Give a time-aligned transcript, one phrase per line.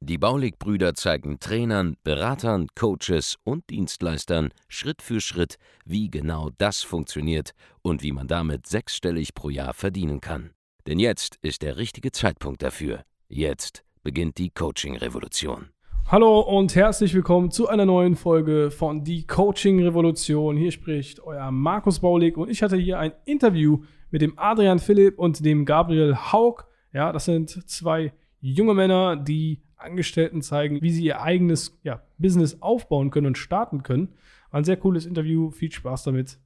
[0.00, 7.52] Die Baulig-Brüder zeigen Trainern, Beratern, Coaches und Dienstleistern Schritt für Schritt, wie genau das funktioniert
[7.82, 10.50] und wie man damit sechsstellig pro Jahr verdienen kann.
[10.86, 13.02] Denn jetzt ist der richtige Zeitpunkt dafür.
[13.28, 15.68] Jetzt beginnt die Coaching-Revolution.
[16.10, 20.56] Hallo und herzlich willkommen zu einer neuen Folge von Die Coaching Revolution.
[20.56, 25.18] Hier spricht euer Markus Baulig und ich hatte hier ein Interview mit dem Adrian Philipp
[25.18, 26.64] und dem Gabriel Haug.
[26.94, 32.60] Ja, das sind zwei junge Männer, die Angestellten zeigen, wie sie ihr eigenes ja, Business
[32.62, 34.08] aufbauen können und starten können.
[34.50, 35.50] War ein sehr cooles Interview.
[35.50, 36.38] Viel Spaß damit.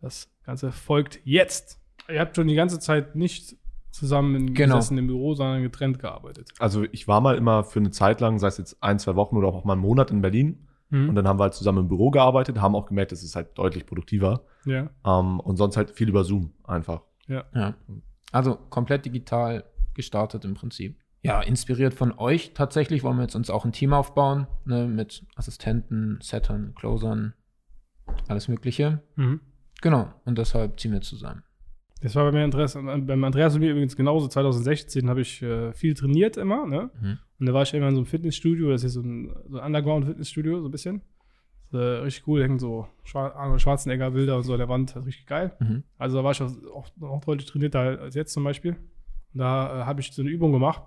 [0.00, 1.80] Das Ganze folgt jetzt.
[2.08, 3.56] Ihr habt schon die ganze Zeit nicht
[3.90, 4.76] zusammen Genau.
[4.76, 6.50] gesessen im Büro, sondern getrennt gearbeitet.
[6.58, 9.36] Also ich war mal immer für eine Zeit lang, sei es jetzt ein, zwei Wochen
[9.36, 10.66] oder auch mal einen Monat in Berlin.
[10.90, 11.10] Mhm.
[11.10, 13.56] Und dann haben wir halt zusammen im Büro gearbeitet, haben auch gemerkt, es ist halt
[13.56, 14.44] deutlich produktiver.
[14.66, 17.02] Ja, Ähm, und sonst halt viel über Zoom einfach.
[17.28, 17.44] ja.
[17.54, 17.74] Ja.
[18.32, 19.62] Also komplett digital
[19.94, 20.98] gestartet im Prinzip.
[21.24, 25.24] Ja, inspiriert von euch tatsächlich wollen wir jetzt uns auch ein Team aufbauen, ne, mit
[25.36, 27.32] Assistenten, Settern, Closern,
[28.28, 29.02] alles Mögliche.
[29.16, 29.40] Mhm.
[29.80, 31.42] Genau, und deshalb ziehen wir zusammen.
[32.02, 34.28] Das war bei mir Andreas, beim Andreas und mir übrigens genauso.
[34.28, 36.90] 2016 habe ich äh, viel trainiert immer, ne?
[37.00, 37.18] Mhm.
[37.40, 39.64] Und da war ich immer in so einem Fitnessstudio, das ist so ein, so ein
[39.64, 41.00] Underground-Fitnessstudio, so ein bisschen.
[41.72, 45.04] Das, äh, richtig cool, da hängen so Schwar Schwarzenegger-Bilder und so an der Wand, das
[45.04, 45.56] ist richtig geil.
[45.58, 45.84] Mhm.
[45.96, 48.72] Also da war ich auch, auch noch deutlich trainierter als jetzt zum Beispiel.
[49.32, 50.82] Und da äh, habe ich so eine Übung gemacht.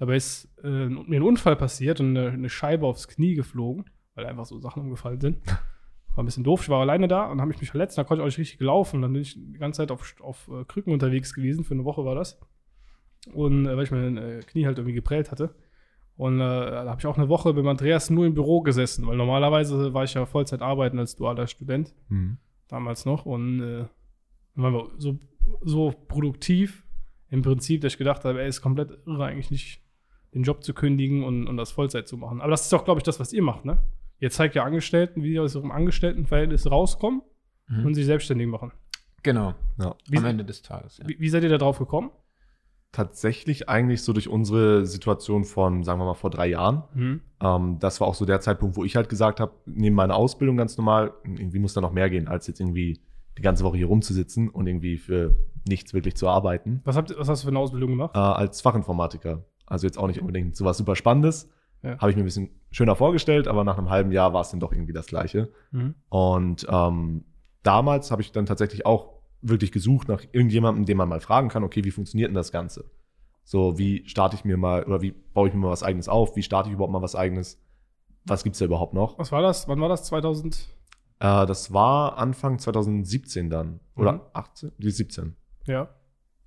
[0.00, 3.84] Dabei ist äh, mir ein Unfall passiert und eine, eine Scheibe aufs Knie geflogen,
[4.14, 5.46] weil einfach so Sachen umgefallen sind.
[6.16, 6.62] War ein bisschen doof.
[6.62, 7.96] Ich war alleine da und habe ich mich verletzt.
[7.96, 9.00] Da konnte ich auch nicht richtig gelaufen.
[9.00, 11.62] Dann bin ich die ganze Zeit auf, auf äh, Krücken unterwegs gewesen.
[11.62, 12.40] Für eine Woche war das.
[13.32, 15.54] Und äh, weil ich mein äh, Knie halt irgendwie geprellt hatte.
[16.16, 19.16] Und äh, da habe ich auch eine Woche mit Andreas nur im Büro gesessen, weil
[19.16, 21.94] normalerweise war ich ja Vollzeit arbeiten als dualer Student
[22.68, 23.84] damals noch und äh,
[24.54, 25.18] dann waren wir so,
[25.62, 26.84] so produktiv
[27.30, 29.82] im Prinzip, dass ich gedacht habe, ey, ist komplett irre eigentlich nicht
[30.34, 32.40] den Job zu kündigen und, und das Vollzeit zu machen.
[32.40, 33.78] Aber das ist doch, glaube ich, das, was ihr macht, ne?
[34.18, 37.22] Ihr zeigt ja Angestellten, wie sie aus ihrem Angestelltenverhältnis rauskommen
[37.68, 37.86] Mhm.
[37.86, 38.72] und sich selbstständig machen.
[39.22, 39.94] Genau, Ja.
[40.08, 40.98] Wie, am Ende des Tages.
[40.98, 41.06] Ja.
[41.08, 42.10] wie, wie seid ihr da drauf gekommen?
[42.92, 46.82] Tatsächlich eigentlich so durch unsere Situation von, sagen wir mal, vor drei Jahren.
[46.94, 47.20] Mhm.
[47.40, 50.56] Ähm, das war auch so der Zeitpunkt, wo ich halt gesagt habe, neben meiner Ausbildung
[50.56, 53.00] ganz normal, irgendwie muss da noch mehr gehen, als jetzt irgendwie
[53.38, 55.36] die ganze Woche hier rumzusitzen und irgendwie für
[55.68, 56.80] nichts wirklich zu arbeiten.
[56.84, 58.16] Was, habt, was hast du für eine Ausbildung gemacht?
[58.16, 59.44] Äh, als Fachinformatiker.
[59.70, 61.48] Also jetzt auch nicht unbedingt sowas super Spannendes.
[61.82, 61.96] Ja.
[61.98, 64.60] Habe ich mir ein bisschen schöner vorgestellt, aber nach einem halben Jahr war es dann
[64.60, 65.50] doch irgendwie das Gleiche.
[65.70, 65.94] Mhm.
[66.10, 67.24] Und ähm,
[67.62, 71.64] damals habe ich dann tatsächlich auch wirklich gesucht nach irgendjemandem, den man mal fragen kann,
[71.64, 72.90] okay, wie funktioniert denn das Ganze?
[73.44, 76.36] So, wie starte ich mir mal oder wie baue ich mir mal was eigenes auf?
[76.36, 77.58] Wie starte ich überhaupt mal was eigenes?
[78.26, 79.18] Was gibt's da überhaupt noch?
[79.18, 79.66] Was war das?
[79.66, 80.04] Wann war das?
[80.04, 80.68] 2000?
[81.20, 83.80] Äh, das war Anfang 2017 dann.
[83.96, 84.20] Oder Mhm.
[84.34, 84.72] 18?
[84.78, 85.36] Die 17.
[85.66, 85.88] Ja.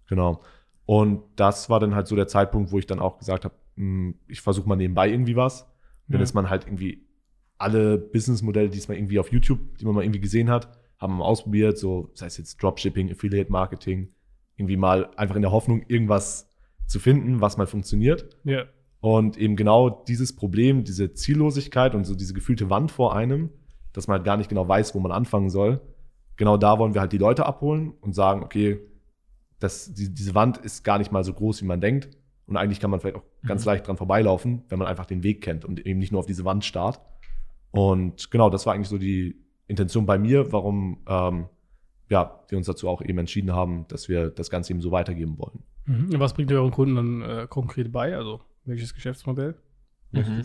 [0.07, 0.41] Genau.
[0.85, 4.13] Und das war dann halt so der Zeitpunkt, wo ich dann auch gesagt habe, mh,
[4.27, 5.61] ich versuche mal nebenbei irgendwie was.
[5.63, 5.69] Und
[6.13, 6.23] dann Ja.
[6.23, 7.05] ist man halt irgendwie
[7.57, 11.13] alle Businessmodelle, die es mal irgendwie auf YouTube, die man mal irgendwie gesehen hat, haben
[11.13, 14.09] wir mal ausprobiert, so sei es jetzt Dropshipping, Affiliate Marketing,
[14.57, 16.49] irgendwie mal einfach in der Hoffnung, irgendwas
[16.87, 18.27] zu finden, was mal funktioniert.
[18.43, 18.65] Ja.
[18.99, 23.49] Und eben genau dieses Problem, diese Ziellosigkeit und so diese gefühlte Wand vor einem,
[23.93, 25.81] dass man halt gar nicht genau weiß, wo man anfangen soll.
[26.35, 28.79] Genau da wollen wir halt die Leute abholen und sagen, okay,
[29.63, 32.09] das, die, diese Wand ist gar nicht mal so groß, wie man denkt.
[32.45, 33.67] Und eigentlich kann man vielleicht auch ganz Mhm.
[33.71, 36.43] leicht dran vorbeilaufen, wenn man einfach den Weg kennt und eben nicht nur auf diese
[36.45, 36.99] Wand starrt.
[37.71, 39.35] Und genau, das war eigentlich so die
[39.67, 41.45] Intention bei mir, warum ähm,
[42.09, 45.37] ja, wir uns dazu auch eben entschieden haben, dass wir das Ganze eben so weitergeben
[45.39, 45.63] wollen.
[45.85, 46.19] Mhm.
[46.19, 48.15] Was bringt ihr euren Kunden dann äh, konkret bei?
[48.15, 49.55] Also, welches Geschäftsmodell?
[50.11, 50.43] Mhm.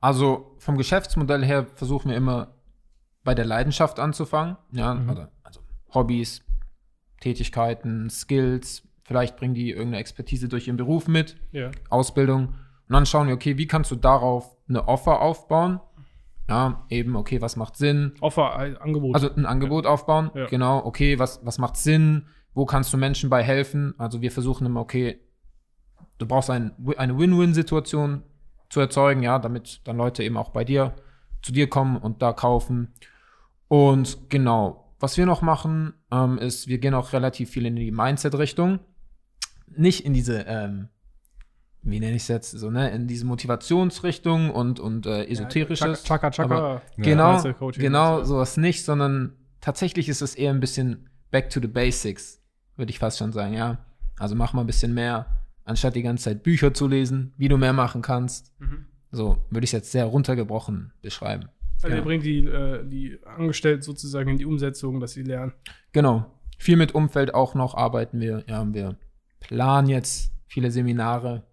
[0.00, 2.54] Also vom Geschäftsmodell her versuchen wir immer
[3.24, 4.56] bei der Leidenschaft anzufangen.
[4.72, 5.08] Ja, Mhm.
[5.08, 5.60] also, also
[5.94, 6.42] Hobbys,
[7.22, 8.82] Tätigkeiten, Skills.
[9.04, 11.70] Vielleicht bringen die irgendeine Expertise durch ihren Beruf mit, Ja.
[11.88, 12.48] Ausbildung.
[12.48, 15.80] Und dann schauen wir, okay, wie kannst du darauf eine Offer aufbauen?
[16.48, 18.12] Ja, eben, okay, was macht Sinn?
[18.20, 19.14] Offer, ein Angebot.
[19.14, 20.30] Also ein Angebot aufbauen.
[20.34, 20.46] Ja.
[20.46, 22.26] Genau, okay, was, was macht Sinn?
[22.54, 23.94] Wo kannst du Menschen bei helfen?
[23.98, 25.20] Also wir versuchen immer, okay,
[26.18, 28.22] du brauchst ein, eine Win-Win-Situation
[28.68, 30.94] zu erzeugen, ja, damit dann Leute eben auch bei dir,
[31.42, 32.92] zu dir kommen und da kaufen.
[33.68, 37.90] Und genau, was wir noch machen, ähm, ist, wir gehen auch relativ viel in die
[37.90, 38.78] Mindset-Richtung.
[39.74, 40.88] Nicht in diese, ähm,
[41.82, 46.04] wie nenne ich es jetzt, so, ne, in diese Motivationsrichtung und, und äh, esoterisches.
[46.04, 46.54] Chaka, Chaka.
[46.54, 47.82] aber Genau, Mindset-Coaching.
[47.82, 52.42] genau, sowas nicht, sondern tatsächlich ist es eher ein bisschen back to the basics,
[52.76, 53.78] würde ich fast schon sagen, ja.
[54.18, 55.26] Also mach mal ein bisschen mehr,
[55.64, 58.52] anstatt die ganze Zeit Bücher zu lesen, wie du mehr machen kannst.
[59.10, 61.48] So würde ich es jetzt sehr runtergebrochen beschreiben.
[61.82, 61.96] Also Ja.
[61.96, 65.52] ihr bringt die, äh, die Angestellten sozusagen in die Umsetzung, dass sie lernen.
[65.92, 66.26] Genau.
[66.58, 68.44] Viel mit Umfeld auch noch arbeiten wir.
[68.48, 68.96] Ja, wir
[69.40, 71.44] planen jetzt viele Seminare.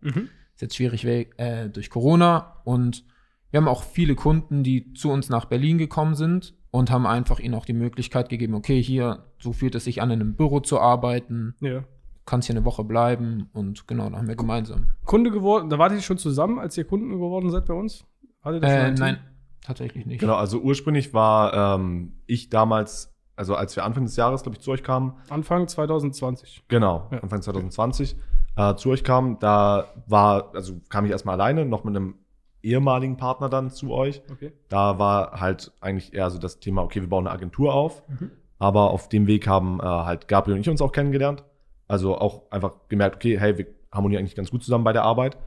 [0.54, 2.62] Ist jetzt schwierig weg, äh, durch Corona.
[2.66, 3.06] Und
[3.52, 7.40] wir haben auch viele Kunden, die zu uns nach Berlin gekommen sind und haben einfach
[7.40, 10.60] ihnen auch die Möglichkeit gegeben, okay, hier, so fühlt es sich an, in einem Büro
[10.60, 11.56] zu arbeiten.
[11.62, 11.80] Ja.
[11.80, 11.86] Du
[12.26, 13.50] kannst hier eine Woche bleiben.
[13.54, 14.90] Und genau, da haben wir gemeinsam.
[15.06, 18.06] Kunde geworden, da wart ihr schon zusammen, als ihr Kunden geworden seid bei uns?
[18.44, 19.18] Hattet ihr schon Äh, nein,
[19.62, 20.20] tatsächlich nicht.
[20.20, 23.09] Genau, also ursprünglich war ähm, ich damals,
[23.40, 26.64] also als wir Anfang des Jahres, glaube ich, zu euch kamen, Anfang 2020.
[26.68, 27.20] Genau, Ja.
[27.20, 28.18] Anfang 2020
[28.58, 29.40] äh, zu euch kam.
[29.40, 32.16] Da war, also kam ich erstmal alleine, noch mit einem
[32.62, 34.22] ehemaligen Partner dann zu euch.
[34.30, 34.52] Okay.
[34.68, 38.04] Da war halt eigentlich eher so das Thema, okay, wir bauen eine Agentur auf.
[38.10, 38.32] Mhm.
[38.58, 41.46] Aber auf dem Weg haben äh, halt Gabriel und ich uns auch kennengelernt.
[41.88, 45.38] Also auch einfach gemerkt, okay, hey, wir harmonieren eigentlich ganz gut zusammen bei der Arbeit.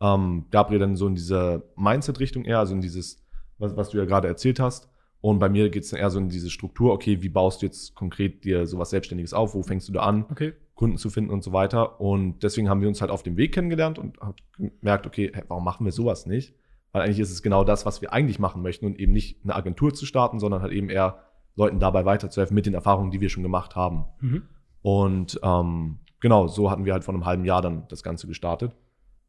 [0.00, 3.22] Ähm, Gabriel dann so in diese Mindset-Richtung eher, also in dieses,
[3.58, 4.88] was, was du ja gerade erzählt hast.
[5.22, 7.66] Und bei mir geht es dann eher so in diese Struktur, okay, wie baust du
[7.66, 9.54] jetzt konkret dir sowas Selbstständiges auf?
[9.54, 10.26] Wo fängst du da an?
[10.28, 10.52] Okay.
[10.74, 12.00] Kunden zu finden und so weiter.
[12.00, 14.34] Und deswegen haben wir uns halt auf dem Weg kennengelernt und haben
[14.80, 16.54] gemerkt, okay, hey, warum machen wir sowas nicht?
[16.90, 19.54] Weil eigentlich ist es genau das, was wir eigentlich machen möchten und eben nicht eine
[19.54, 21.22] Agentur zu starten, sondern halt eben eher
[21.54, 24.06] Leuten dabei weiterzuhelfen mit den Erfahrungen, die wir schon gemacht haben.
[24.20, 24.42] Mhm.
[24.82, 28.74] Und ähm, genau, so hatten wir halt vor einem halben Jahr dann das Ganze gestartet,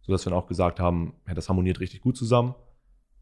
[0.01, 2.56] sodass wir dann auch gesagt haben, ja, das harmoniert richtig gut zusammen.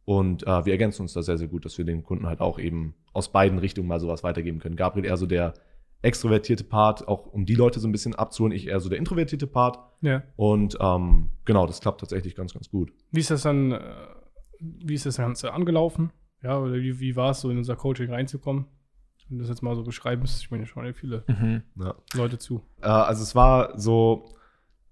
[0.05, 2.59] Und äh, wir ergänzen uns da sehr, sehr gut, dass wir den Kunden halt auch
[2.59, 4.75] eben aus beiden Richtungen mal sowas weitergeben können.
[4.75, 5.53] Gabriel eher so der
[6.01, 9.47] extrovertierte Part, auch um die Leute so ein bisschen abzuholen, ich eher so der introvertierte
[9.47, 9.77] Part.
[10.01, 10.23] Ja.
[10.35, 12.91] Und ähm, genau, das klappt tatsächlich ganz, ganz gut.
[13.11, 13.79] Wie ist das dann, äh,
[14.59, 16.11] wie ist das Ganze angelaufen?
[16.41, 18.65] Ja, oder wie, wie war es so in unser Coaching reinzukommen?
[19.29, 21.61] Wenn du das jetzt mal so beschreiben müsstest, ich meine, schon ja viele Mhm.
[21.79, 21.95] Ja.
[22.15, 22.63] Leute zu.
[22.81, 24.33] Äh, also es war so,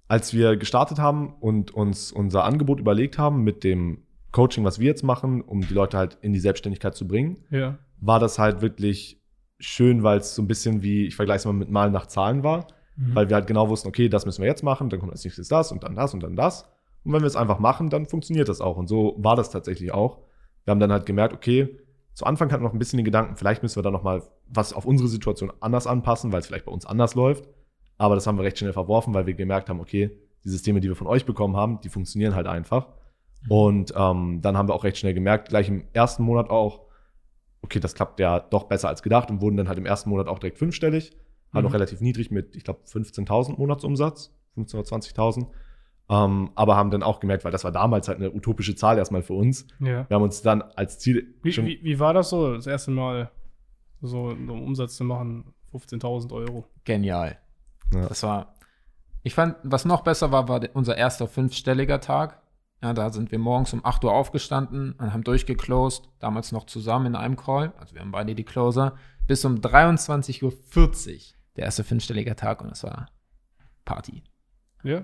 [0.07, 4.88] als wir gestartet haben und uns unser Angebot überlegt haben mit dem Coaching, was wir
[4.88, 7.78] jetzt machen, um die Leute halt in die Selbstständigkeit zu bringen, Ja.
[8.00, 9.20] war das halt wirklich
[9.60, 12.44] schön, weil es so ein bisschen wie, ich vergleiche es mal mit Malen nach Zahlen
[12.44, 13.16] war, Mhm.
[13.16, 15.48] weil wir halt genau wussten, okay, das müssen wir jetzt machen, dann kommt als nächstes
[15.48, 16.64] das und dann das und dann das.
[17.04, 18.78] Und wenn wir es einfach machen, dann funktioniert das auch.
[18.78, 20.20] Und so war das tatsächlich auch.
[20.66, 21.78] Wir haben dann halt gemerkt, okay,
[22.14, 24.22] zu Anfang hatten wir noch ein bisschen den Gedanken, vielleicht müssen wir da noch mal
[24.48, 27.48] was auf unsere Situation anders anpassen, weil es vielleicht bei uns anders läuft.
[27.98, 30.12] Aber das haben wir recht schnell verworfen, weil wir gemerkt haben, okay,
[30.44, 32.88] die Systeme, die wir von euch bekommen haben, die funktionieren halt einfach.
[33.47, 36.81] Und ähm, dann haben wir auch recht schnell gemerkt, gleich im ersten Monat auch,
[37.62, 40.27] okay, das klappt ja doch besser als gedacht und wurden dann halt im ersten Monat
[40.27, 41.12] auch direkt fünfstellig.
[41.53, 41.69] Halt Mhm.
[41.69, 45.47] noch relativ niedrig mit, ich glaube, 15.000 Monatsumsatz, 15.000 oder 20.000.
[46.12, 49.21] Ähm, aber haben dann auch gemerkt, weil das war damals halt eine utopische Zahl erstmal
[49.24, 49.68] für uns.
[49.80, 50.07] Ja.
[50.09, 51.65] Wir haben uns dann als Ziel Wie, schon.
[51.65, 53.31] wie, wie war das so, das erste Mal
[54.01, 55.53] so einen Umsatz zu machen?
[55.74, 56.65] 15.000 Euro.
[56.83, 57.38] Genial.
[57.94, 58.07] Ja.
[58.07, 58.56] Das war,
[59.24, 62.42] ich fand, was noch besser war, war unser erster fünfstelliger Tag.
[62.81, 67.08] Ja, da sind wir morgens um 8 Uhr aufgestanden und haben durchgeclosed, damals noch zusammen
[67.08, 68.96] in einem Call, also wir haben beide die Closer,
[69.28, 70.54] bis um 23.40 Uhr
[71.58, 73.10] der erste fünfstellige Tag und es war
[73.84, 74.24] Party.
[74.84, 75.04] Ja.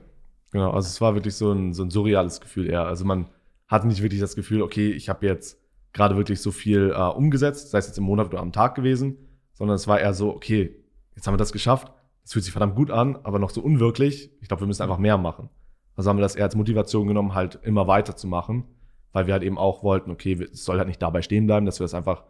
[0.51, 2.85] Genau, also es war wirklich so ein, so ein surreales Gefühl eher.
[2.85, 3.27] Also man
[3.67, 5.59] hatte nicht wirklich das Gefühl, okay, ich habe jetzt
[5.91, 9.17] gerade wirklich so viel äh, umgesetzt, sei es jetzt im Monat oder am Tag gewesen,
[9.53, 10.81] sondern es war eher so, okay,
[11.15, 11.91] jetzt haben wir das geschafft,
[12.23, 14.31] es fühlt sich verdammt gut an, aber noch so unwirklich.
[14.41, 15.49] Ich glaube, wir müssen einfach mehr machen.
[15.95, 18.65] Also haben wir das eher als Motivation genommen, halt immer weiterzumachen,
[19.13, 21.79] weil wir halt eben auch wollten, okay, es soll halt nicht dabei stehen bleiben, dass
[21.79, 22.23] wir das einfach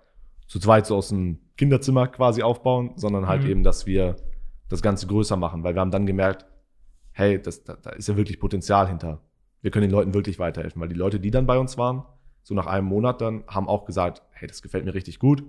[0.47, 3.49] zu zweit so aus dem Kinderzimmer quasi aufbauen, sondern halt Mhm.
[3.49, 4.15] eben, dass wir
[4.69, 6.45] das Ganze größer machen, weil wir haben dann gemerkt,
[7.11, 9.21] hey, das, da, da ist ja wirklich Potenzial hinter.
[9.61, 12.03] Wir können den Leuten wirklich weiterhelfen, weil die Leute, die dann bei uns waren,
[12.43, 15.43] so nach einem Monat dann, haben auch gesagt, hey, das gefällt mir richtig gut.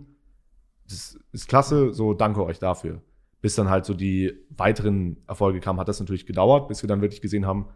[0.88, 3.02] Das ist klasse, so danke euch dafür.
[3.42, 7.02] Bis dann halt so die weiteren Erfolge kamen, hat das natürlich gedauert, bis wir dann
[7.02, 7.66] wirklich gesehen haben,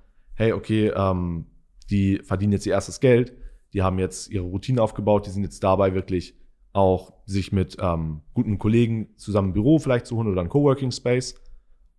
[0.41, 1.47] hey, okay, ähm,
[1.91, 3.35] die verdienen jetzt ihr erstes Geld,
[3.75, 6.35] die haben jetzt ihre Routine aufgebaut, die sind jetzt dabei wirklich
[6.73, 10.93] auch sich mit ähm, guten Kollegen zusammen ein Büro vielleicht zu holen oder ein Coworking
[10.93, 11.35] Space.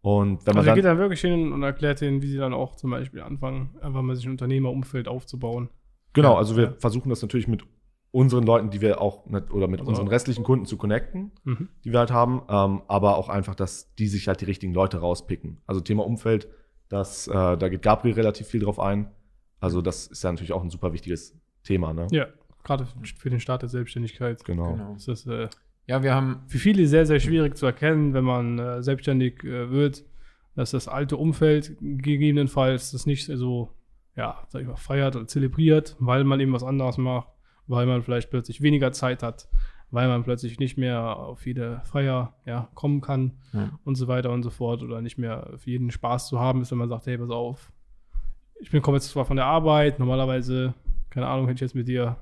[0.02, 2.54] Und wenn man Also dann, geht dann wirklich hin und erklärt denen, wie sie dann
[2.54, 5.70] auch zum Beispiel anfangen, einfach mal sich ein Unternehmerumfeld aufzubauen.
[6.14, 6.74] Genau, also wir ja.
[6.80, 7.64] versuchen das natürlich mit
[8.10, 11.70] unseren Leuten, die wir auch mit, oder mit Also- unseren restlichen Kunden zu connecten, Mhm.
[11.86, 14.98] die wir halt haben, ähm, aber auch einfach, dass die sich halt die richtigen Leute
[14.98, 15.58] rauspicken.
[15.68, 16.48] Also Thema Umfeld,
[16.92, 19.10] das, äh, da geht Gabriel relativ viel drauf ein.
[19.62, 22.08] Also das ist ja natürlich auch ein super wichtiges Thema, ne?
[22.12, 22.28] Ja,
[22.64, 22.86] gerade
[23.18, 24.74] für den Start der Selbstständigkeit Genau.
[24.74, 24.96] Genau.
[24.96, 25.48] ist das äh,
[25.88, 29.72] Ja, wir haben, für viele sehr, sehr schwierig zu erkennen, wenn man äh, selbstständig äh,
[29.72, 30.04] wird,
[30.56, 33.70] dass das alte Umfeld gegebenenfalls das nicht so,
[34.18, 37.30] ja, sag ich mal, feiert oder zelebriert, weil man eben was anderes macht,
[37.68, 39.48] weil man vielleicht plötzlich weniger Zeit hat,
[39.92, 43.78] weil man plötzlich nicht mehr auf jede Feier ja, kommen kann Ja.
[43.84, 46.72] und so weiter und so fort oder nicht mehr für jeden Spaß zu haben ist,
[46.72, 47.72] wenn man sagt, hey, pass auf,
[48.60, 50.74] ich bin komme jetzt zwar von der Arbeit, normalerweise,
[51.10, 52.18] keine Ahnung, hätte ich jetzt mit dir,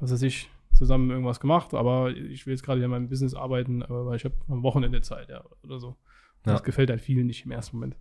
[0.00, 3.82] was weiß ich, zusammen irgendwas gemacht, aber ich will jetzt gerade in meinem Business arbeiten,
[3.82, 5.96] aber weil ich habe am Wochenende Zeit, ja, oder so.
[6.44, 6.52] Ja.
[6.52, 7.96] Das gefällt halt vielen nicht im ersten Moment.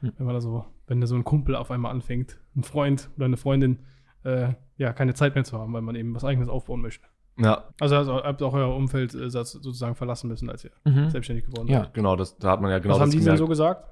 [0.00, 0.12] Hm.
[0.18, 3.24] Wenn man da so, wenn da so ein Kumpel auf einmal anfängt, ein Freund oder
[3.24, 3.78] eine Freundin,
[4.24, 7.06] äh, ja, keine Zeit mehr zu haben, weil man eben was eigenes aufbauen möchte.
[7.40, 10.70] Ja, Also, also habt ihr auch euer Umfeld äh, so- sozusagen verlassen müssen, als ihr
[10.84, 11.10] Mhm.
[11.10, 11.84] selbstständig geworden Ja.
[11.84, 11.94] seid.
[11.94, 13.84] genau, das, da hat man ja genau was haben das die denn so gesagt?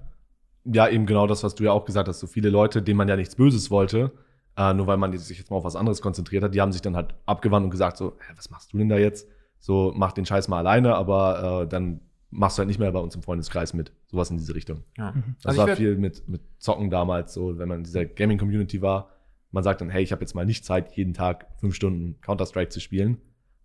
[0.64, 2.18] Ja, eben genau das, was du ja auch gesagt hast.
[2.18, 4.10] So viele Leute, denen man ja nichts Böses wollte,
[4.56, 6.82] äh, nur weil man sich jetzt mal auf was anderes konzentriert hat, die haben sich
[6.82, 9.28] dann halt abgewandt und gesagt so, Hä, was machst du denn da jetzt?
[9.60, 12.00] So, mach den Scheiß mal alleine, aber äh, dann
[12.30, 13.92] machst du halt nicht mehr bei uns im Freundeskreis mit.
[14.06, 14.82] Sowas in diese Richtung.
[14.98, 15.12] Ja.
[15.12, 15.36] Mhm.
[15.42, 19.10] Das Also war viel mit, mit Zocken damals, so, wenn man in dieser Gaming-Community war.
[19.52, 22.70] Man sagt dann, hey, ich habe jetzt mal nicht Zeit, jeden Tag fünf Stunden Counter-Strike
[22.70, 23.18] zu spielen.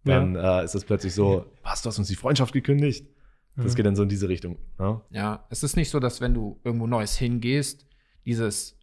[0.03, 3.07] Dann äh, ist es plötzlich so, was, du hast uns die Freundschaft gekündigt?
[3.57, 3.75] Das Mhm.
[3.75, 4.57] geht dann so in diese Richtung.
[4.79, 5.01] Ne?
[5.09, 7.85] Ja, es ist nicht so, dass wenn du irgendwo Neues hingehst,
[8.25, 8.77] dieses,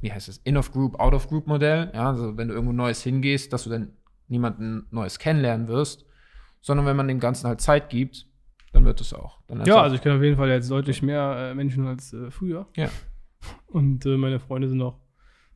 [0.00, 3.92] wie heißt es, In-of-Group, Out-of-Group-Modell, ja, also wenn du irgendwo Neues hingehst, dass du dann
[4.28, 6.04] niemanden Neues kennenlernen wirst,
[6.60, 8.26] sondern wenn man dem Ganzen halt Zeit gibt,
[8.72, 9.38] dann wird es auch.
[9.48, 12.30] Dann Ja, also ich kenne auf jeden Fall jetzt deutlich mehr äh, Menschen als äh,
[12.30, 12.66] früher.
[12.76, 12.90] Ja.
[13.68, 14.98] Und äh, meine Freunde sind auch,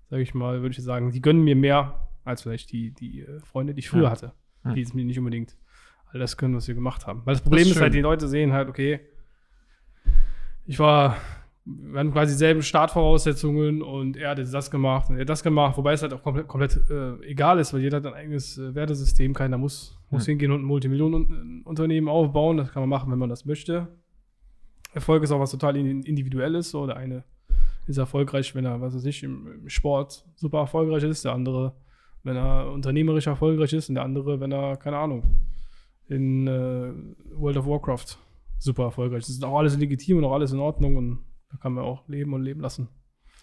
[0.08, 3.40] sage ich mal, würde ich sagen, die gönnen mir mehr als vielleicht die, die äh,
[3.40, 4.10] Freunde, die ich früher Ja.
[4.10, 4.32] hatte.
[4.62, 4.74] Hm.
[4.74, 5.56] Die jetzt mir nicht unbedingt
[6.12, 7.22] all das können, was wir gemacht haben.
[7.24, 9.00] Weil das Problem ist ist, halt, die Leute sehen halt, okay,
[10.66, 11.16] ich war,
[11.64, 15.42] wir hatten quasi dieselben Startvoraussetzungen und er hat jetzt das gemacht und er hat das
[15.42, 18.58] gemacht, wobei es halt auch komplett, komplett äh, egal ist, weil jeder hat ein eigenes
[18.58, 20.32] äh, Wertesystem, keiner muss, muss Hm.
[20.32, 23.88] hingehen und ein Multimillionenunternehmen aufbauen, das kann man machen, wenn man das möchte.
[24.92, 26.70] Erfolg ist auch was total in- individuelles.
[26.70, 27.22] So, der eine
[27.86, 31.74] ist erfolgreich, wenn er, was weiß ich, im, im Sport super erfolgreich ist, der andere,
[32.22, 35.24] wenn er unternehmerisch erfolgreich ist und der andere, wenn er, keine Ahnung,
[36.08, 36.92] in äh,
[37.34, 38.18] World of Warcraft
[38.58, 39.28] super erfolgreich ist.
[39.28, 42.06] Das ist auch alles legitim und auch alles in Ordnung und da kann man auch
[42.08, 42.88] leben und leben lassen.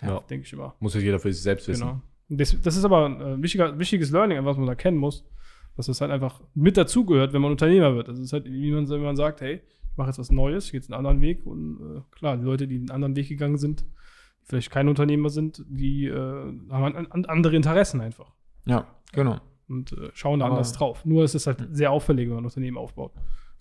[0.02, 0.20] Ja.
[0.30, 0.76] Denke ich immer.
[0.80, 1.88] Muss ja jeder für sich selbst wissen.
[1.88, 2.02] Genau.
[2.30, 5.26] Das, das ist aber ein äh, wichtiger, wichtiges Learning, was man da kennen muss,
[5.76, 8.10] dass das halt einfach mit dazugehört, wenn man Unternehmer wird.
[8.10, 10.72] Das ist halt, wie man, wenn man sagt, hey, ich mache jetzt was Neues, ich
[10.72, 13.58] gehe jetzt einen anderen Weg und äh, klar, die Leute, die einen anderen Weg gegangen
[13.58, 13.86] sind,
[14.44, 16.14] vielleicht keine Unternehmer sind, die äh,
[16.70, 18.32] haben an, an andere Interessen einfach
[18.68, 19.40] ja, genau.
[19.68, 21.06] und äh, schauen da Aber- anders drauf.
[21.06, 23.14] Nur es ist halt sehr auffällig, wenn man ein Unternehmen aufbaut.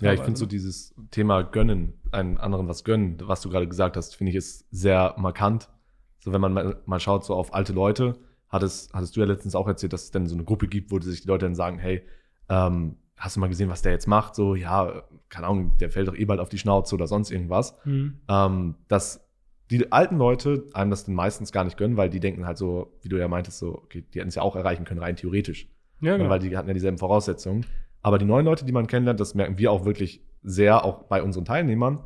[0.02, 3.96] Ja, ich finde so dieses Thema gönnen, einen anderen was gönnen, was du gerade gesagt
[3.96, 5.70] hast, finde ich ist sehr markant.
[6.18, 9.54] So, wenn man mal, mal schaut, so auf alte Leute, hattest, hattest du ja letztens
[9.54, 11.78] auch erzählt, dass es dann so eine Gruppe gibt, wo sich die Leute dann sagen,
[11.78, 12.02] hey,
[12.50, 14.34] ähm, hast du mal gesehen, was der jetzt macht?
[14.34, 17.74] So, ja, keine Ahnung, der fällt doch eh bald auf die Schnauze oder sonst irgendwas.
[17.84, 18.20] Mhm.
[18.28, 19.25] Ähm, dass
[19.70, 22.92] die alten Leute einem das dann meistens gar nicht gönnen, weil die denken halt so,
[23.02, 25.68] wie du ja meintest, so, okay, die hätten es ja auch erreichen können, rein theoretisch.
[26.00, 26.28] Ja, genau.
[26.28, 27.66] weil die hatten ja dieselben Voraussetzungen.
[28.02, 31.22] Aber die neuen Leute, die man kennenlernt, das merken wir auch wirklich sehr, auch bei
[31.22, 32.04] unseren Teilnehmern,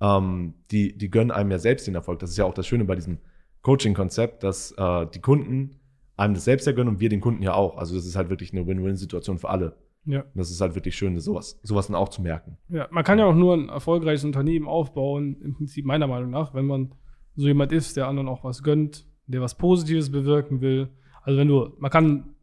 [0.00, 2.18] ähm, die, die gönnen einem ja selbst den Erfolg.
[2.18, 3.18] Das ist ja auch das Schöne bei diesem
[3.62, 5.78] Coaching-Konzept, dass äh, die Kunden
[6.16, 7.76] einem das selbst ja gönnen und wir den Kunden ja auch.
[7.76, 9.76] Also das ist halt wirklich eine Win-Win-Situation für alle.
[10.06, 10.20] Ja.
[10.22, 12.56] Und das ist halt wirklich schön, sowas, sowas dann auch zu merken.
[12.68, 16.54] Ja, man kann ja auch nur ein erfolgreiches Unternehmen aufbauen, im Prinzip meiner Meinung nach,
[16.54, 16.94] wenn man
[17.34, 20.88] so jemand ist, der anderen auch was gönnt, der was Positives bewirken will.
[21.22, 22.34] Also wenn du, man kann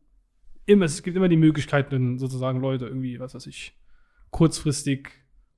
[0.65, 3.75] immer, es gibt immer die Möglichkeiten, sozusagen Leute irgendwie, was weiß ich,
[4.29, 5.09] kurzfristig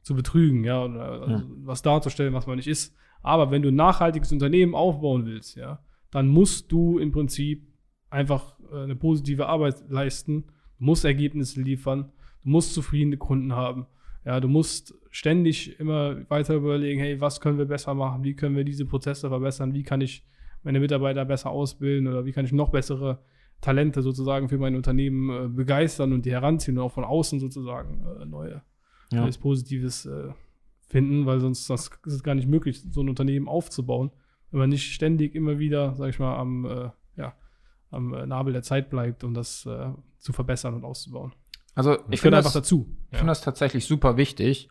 [0.02, 1.44] zu betrügen, ja, oder also Ja.
[1.64, 2.96] was darzustellen, was man nicht ist.
[3.24, 7.68] Aber wenn du ein nachhaltiges Unternehmen aufbauen willst, ja, dann musst du im Prinzip
[8.12, 10.46] einfach äh, eine positive Arbeit leisten,
[10.79, 12.12] du musst Ergebnisse liefern,
[12.44, 13.88] du musst zufriedene Kunden haben.
[14.25, 18.24] Ja, du musst ständig immer weiter überlegen, hey, was können wir besser machen?
[18.24, 19.74] Wie können wir diese Prozesse verbessern?
[19.74, 20.25] Wie kann ich
[20.63, 23.20] meine Mitarbeiter besser ausbilden oder wie kann ich noch bessere
[23.62, 28.03] Talente sozusagen für mein Unternehmen äh, begeistern und die heranziehen und auch von außen sozusagen
[28.20, 28.63] äh, neue,
[29.12, 29.22] Ja.
[29.22, 30.29] neues Positives äh,
[30.89, 34.12] finden, weil sonst das ist es gar nicht möglich, so ein Unternehmen aufzubauen,
[34.51, 36.65] wenn man nicht ständig immer wieder, sag ich mal, am,
[37.92, 39.88] am äh, Nabel der Zeit bleibt, um das äh,
[40.20, 41.34] zu verbessern und auszubauen.
[41.75, 42.88] Also Ich finde einfach das, dazu.
[43.12, 44.70] ich finde das tatsächlich super wichtig.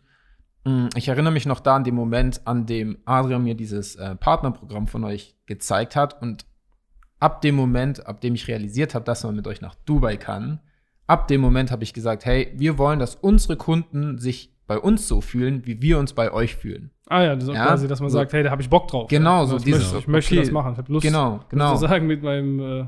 [0.65, 4.15] Mm, Ich erinnere mich noch da an den Moment, an dem Adrian mir dieses äh,
[4.15, 6.21] Partnerprogramm von euch gezeigt hat.
[6.21, 6.45] Und
[7.19, 10.59] ab dem Moment, ab dem ich realisiert habe, dass man mit euch nach Dubai kann,
[11.07, 15.07] ab dem Moment habe ich gesagt, hey, wir wollen, dass unsere Kunden sich bei uns
[15.07, 16.89] so fühlen, wie wir uns bei euch fühlen.
[17.07, 19.07] Ah ja, das Ja, quasi, dass man so- sagt, hey, da habe ich Bock drauf.
[19.09, 19.45] Genau, ja.
[19.45, 20.71] so dieses, ich möchte okay, das machen.
[20.71, 21.75] Ich habe Lust, Genau, genau.
[21.75, 22.87] sozusagen mit meinem äh,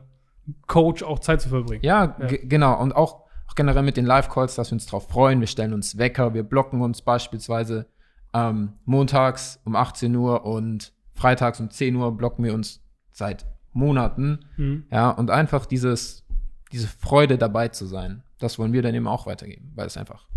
[0.68, 1.84] Coach auch Zeit zu verbringen.
[1.84, 2.28] Ja, Ja.
[2.28, 2.80] ge- genau.
[2.82, 5.40] Und auch, auch generell mit den Live-Calls, dass wir uns drauf freuen.
[5.40, 7.88] Wir stellen uns Wecker, wir blocken uns beispielsweise
[8.34, 14.46] ähm, montags um 18 Uhr und freitags um 10 Uhr blocken wir uns seit Monaten.
[14.58, 14.86] Mhm.
[14.92, 16.26] Ja, und einfach dieses,
[16.72, 20.28] diese Freude dabei zu sein, das wollen wir dann eben auch weitergeben, weil es einfach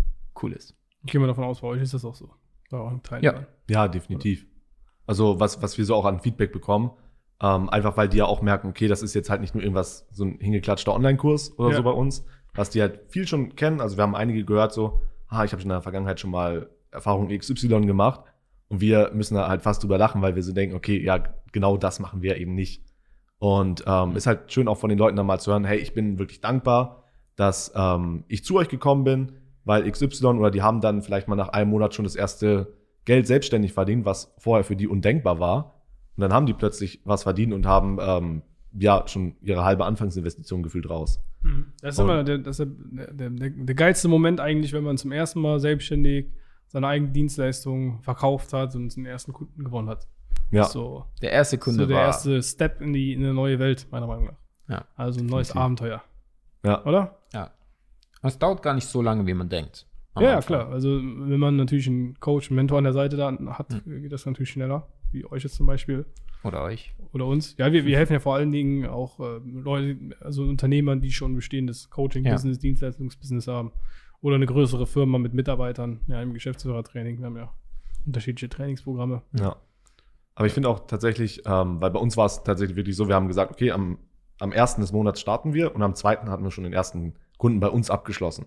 [0.41, 0.75] cool ist.
[1.03, 2.29] Ich gehe mal davon aus, bei euch ist das auch so.
[2.69, 3.45] Bei euren Teilnehmern.
[3.69, 4.45] Ja, definitiv.
[5.05, 6.91] Also was, was wir so auch an Feedback bekommen,
[7.41, 10.07] ähm, einfach weil die ja auch merken, okay, das ist jetzt halt nicht nur irgendwas,
[10.11, 11.77] so ein hingeklatschter Online-Kurs oder Ja.
[11.77, 13.81] so bei uns, was die halt viel schon kennen.
[13.81, 17.29] Also wir haben einige gehört so, ah, ich habe in der Vergangenheit schon mal Erfahrung
[17.29, 18.21] XY gemacht
[18.69, 21.77] und wir müssen da halt fast drüber lachen, weil wir so denken, okay, ja, genau
[21.77, 22.83] das machen wir eben nicht.
[23.39, 25.93] Und ähm, ist halt schön auch von den Leuten dann mal zu hören, hey, ich
[25.93, 27.03] bin wirklich dankbar,
[27.35, 29.31] dass ähm, ich zu euch gekommen bin,
[29.63, 32.73] weil XY oder die haben dann vielleicht mal nach einem Monat schon das erste
[33.05, 35.80] Geld selbstständig verdient, was vorher für die undenkbar war.
[36.17, 38.41] Und dann haben die plötzlich was verdient und haben ähm,
[38.77, 41.19] ja schon ihre halbe Anfangsinvestition gefühlt raus.
[41.41, 41.67] Mhm.
[41.81, 44.83] Das ist Und- immer der, das ist der, der, der, der geilste Moment eigentlich, wenn
[44.83, 46.27] man zum ersten Mal selbstständig
[46.67, 50.07] seine eigene Dienstleistung verkauft hat und den ersten Kunden gewonnen hat.
[50.51, 52.05] Ja, So, Der erste Kunde so der war.
[52.05, 54.37] erste Step in die in eine neue Welt, meiner Meinung nach.
[54.69, 54.85] Ja.
[54.95, 55.63] Also ein neues Definitiv.
[55.65, 56.01] Abenteuer,
[56.63, 57.17] ja, oder?
[57.33, 57.51] Ja.
[58.21, 59.85] Es dauert gar nicht so lange, wie man denkt.
[60.19, 60.41] Ja, Anfang.
[60.59, 60.69] klar.
[60.69, 64.01] Also wenn man natürlich einen Coach, einen Mentor an der Seite da hat, Hm.
[64.01, 66.05] geht das natürlich schneller, wie euch jetzt zum Beispiel
[66.43, 66.93] Oder euch.
[67.13, 67.55] oder uns.
[67.57, 71.33] Ja, wir, wir helfen ja vor allen Dingen auch äh, Leute, also Unternehmern, die schon
[71.33, 73.71] ein bestehendes Coaching-Business, Dienstleistungsbusiness haben
[74.21, 77.19] oder eine größere Firma mit Mitarbeitern, ja, im Geschäftsführertraining.
[77.19, 77.53] Wir haben ja
[78.05, 79.21] unterschiedliche Trainingsprogramme.
[79.33, 79.55] ja.
[80.33, 83.15] Aber ich finde auch tatsächlich, ähm, weil bei uns war es tatsächlich wirklich so, wir
[83.15, 83.97] haben gesagt, okay, am,
[84.39, 87.59] am ersten des Monats starten wir und am zweiten hatten wir schon den ersten Kunden
[87.59, 88.45] bei uns abgeschlossen.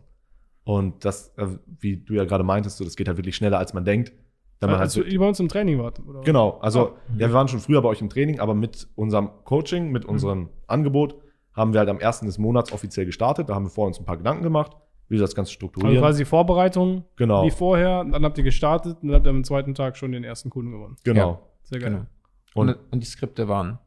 [0.65, 1.47] Und das, äh,
[1.79, 4.13] wie du ja gerade meintest, so, das geht halt wirklich schneller, als man denkt.
[4.61, 6.21] Wenn man halt also, ihr bei uns im Training wart, oder?
[6.23, 6.93] Genau, also Ah.
[7.15, 10.49] ja, wir waren schon früher bei euch im Training, aber mit unserem Coaching, mit unserem
[10.67, 11.17] Angebot
[11.53, 13.49] haben wir halt am ersten des Monats offiziell gestartet.
[13.49, 14.73] Da haben wir vor uns ein paar Gedanken gemacht,
[15.09, 15.99] wie wir das Ganze Also strukturieren.
[16.01, 19.45] quasi die Vorbereitung genau, wie vorher, dann habt ihr gestartet und dann habt ihr am
[19.45, 20.97] zweiten Tag schon den ersten Kunden gewonnen.
[21.05, 21.41] genau.
[21.65, 21.91] Sehr geil.
[21.91, 22.07] Genau.
[22.55, 23.79] Und, Und, die Skripte waren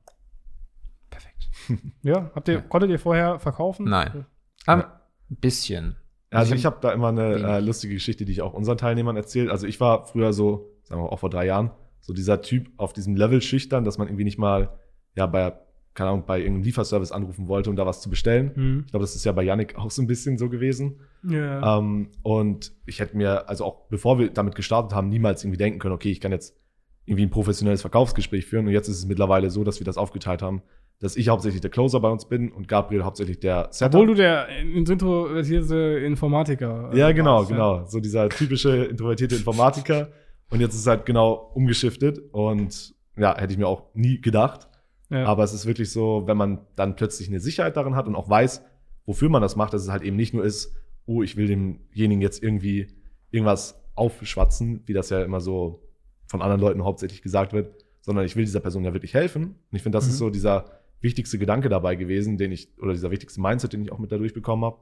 [1.09, 1.49] perfekt.
[2.03, 2.61] Ja, habt ihr, Ja.
[2.61, 3.85] konntet ihr vorher verkaufen?
[3.89, 4.25] Nein.
[4.65, 4.83] Ein
[5.29, 5.95] bisschen.
[6.31, 9.15] Also ich ich habe da immer eine äh, lustige Geschichte, die ich auch unseren Teilnehmern
[9.15, 9.51] erzähle.
[9.51, 12.93] Also ich war früher so, sagen wir auch vor drei Jahren, so dieser Typ auf
[12.93, 14.69] diesem Level schüchtern, dass man irgendwie nicht mal,
[15.15, 15.53] ja, bei,
[15.93, 18.51] keine Ahnung, bei irgendeinem Lieferservice anrufen wollte, um da was zu bestellen.
[18.55, 18.83] Hm.
[18.85, 20.99] Ich glaube, das ist ja bei Yannick auch so ein bisschen so gewesen.
[21.23, 21.77] Ja.
[21.77, 25.79] Ähm, und ich hätte mir, also auch bevor wir damit gestartet haben, niemals irgendwie denken
[25.79, 26.55] können, okay, ich kann jetzt
[27.05, 28.67] irgendwie ein professionelles Verkaufsgespräch führen.
[28.67, 30.61] Und jetzt ist es mittlerweile so, dass wir das aufgeteilt haben,
[30.99, 33.97] dass ich hauptsächlich der Closer bei uns bin und Gabriel hauptsächlich der Setter.
[33.97, 37.85] Obwohl du der introvertierte Informatiker äh, ja, genau, warst, genau.
[37.85, 40.09] So dieser typische introvertierte Informatiker.
[40.49, 42.19] Und jetzt ist es halt genau umgeschiftet.
[42.31, 44.67] Und ja, hätte ich mir auch nie gedacht.
[45.09, 45.25] Ja.
[45.25, 48.29] Aber es ist wirklich so, wenn man dann plötzlich eine Sicherheit darin hat und auch
[48.29, 48.63] weiß,
[49.05, 52.21] wofür man das macht, dass es halt eben nicht nur ist, oh, ich will demjenigen
[52.21, 52.87] jetzt irgendwie
[53.31, 55.83] irgendwas aufschwatzen, wie das ja immer so
[56.27, 59.43] von anderen Leuten hauptsächlich gesagt wird, sondern ich will dieser Person ja wirklich helfen.
[59.43, 60.11] Und ich finde, das Mhm.
[60.11, 60.65] ist so dieser
[61.01, 64.33] wichtigste Gedanke dabei gewesen, den ich, oder dieser wichtigste Mindset, den ich auch mit dadurch
[64.33, 64.79] bekommen habe.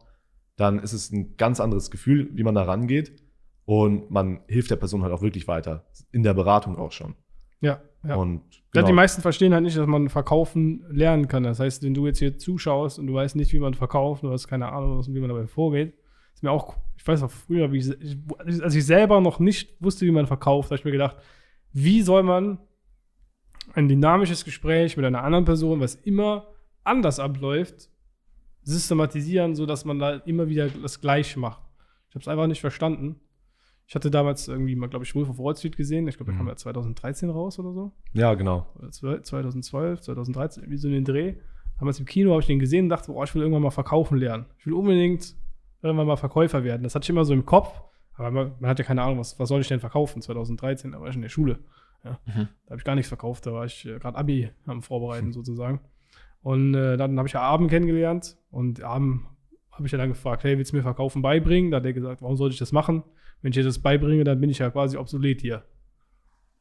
[0.56, 3.21] Dann ist es ein ganz anderes Gefühl, wie man da rangeht.
[3.65, 5.86] Und man hilft der Person halt auch wirklich weiter.
[6.12, 7.15] In der Beratung auch schon.
[7.62, 8.15] ja, ja.
[8.15, 8.88] Und Ja, genau.
[8.88, 11.43] die meisten verstehen halt nicht, dass man verkaufen lernen kann.
[11.43, 14.32] Das heißt, wenn du jetzt hier zuschaust und du weißt nicht, wie man verkauft, du
[14.32, 15.95] hast keine Ahnung, wie man dabei vorgeht,
[16.36, 18.17] ist mir auch, ich weiß auch früher, wie ich, ich,
[18.62, 21.17] als ich selber noch nicht wusste, wie man verkauft, habe ich mir gedacht,
[21.73, 22.60] wie soll man
[23.75, 26.47] ein dynamisches Gespräch mit einer anderen Person, was immer
[26.83, 27.89] anders abläuft,
[28.63, 31.61] systematisieren, sodass man da immer wieder das Gleiche macht.
[32.09, 33.19] Ich habe es einfach nicht verstanden.
[33.88, 36.07] Ich hatte damals irgendwie mal, glaube ich, Wolf of Wall Street gesehen.
[36.07, 36.39] Ich glaube, der Mhm.
[36.39, 38.67] kam ja 2013 raus oder so ja, genau.
[38.79, 41.35] oder 12 2012, 2013, wie so in den Dreh.
[41.77, 44.17] Damals im Kino habe ich den gesehen und dachte, oh, ich will irgendwann mal verkaufen
[44.17, 44.45] lernen.
[44.57, 45.35] Ich will unbedingt
[45.83, 46.81] irgendwann mal Verkäufer werden.
[46.83, 47.79] Das hatte ich immer so im Kopf,
[48.13, 50.21] aber man, man hat ja keine Ahnung, was, was soll ich denn verkaufen?
[50.21, 51.59] 2013, da war ich in der Schule.
[52.05, 52.19] Ja.
[52.25, 52.47] Mhm.
[52.65, 55.79] Da habe ich gar nichts verkauft, da war ich äh, gerade Abi am Vorbereiten sozusagen.
[56.41, 59.21] Und äh, dann habe ich ja Abend kennengelernt und Abend
[59.71, 61.71] habe ich ja dann gefragt, hey, willst du mir Verkaufen beibringen?
[61.71, 63.03] Da hat er gesagt, warum sollte ich das machen?
[63.41, 65.63] Wenn ich dir das beibringe, dann bin ich ja quasi obsolet hier.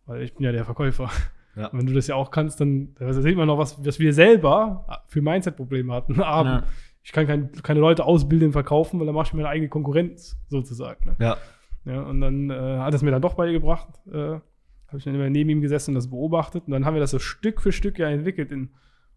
[0.06, 1.10] Weil ich bin ja der Verkäufer.
[1.56, 1.68] Ja.
[1.68, 4.12] Und wenn du das ja auch kannst, dann da sieht man noch, was, was wir
[4.12, 6.20] selber für Mindset-Probleme hatten.
[6.20, 6.62] Aber Ja.
[7.04, 9.68] ich kann kein, keine Leute ausbilden im Verkaufen, weil dann mache ich mir eine eigene
[9.68, 11.10] Konkurrenz sozusagen.
[11.10, 11.16] Ne?
[11.20, 11.36] Ja.
[11.84, 13.88] Ja, und dann äh, hat es mir dann doch beigebracht.
[14.12, 14.40] Äh,
[14.88, 16.64] habe ich dann immer neben ihm gesessen und das beobachtet.
[16.66, 18.70] Und dann haben wir das so Stück für Stück ja entwickelt in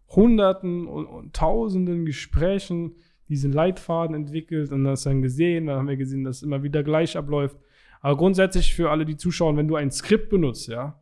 [0.08, 2.94] Hunderten und, und Tausenden Gesprächen,
[3.28, 5.66] diesen Leitfaden entwickelt und das dann gesehen.
[5.66, 7.58] Dann haben wir gesehen, dass es immer wieder gleich abläuft.
[8.00, 11.00] Aber grundsätzlich für alle, die zuschauen, wenn du ein Skript benutzt, ja,